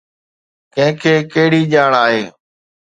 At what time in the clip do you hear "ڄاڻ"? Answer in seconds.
1.71-1.91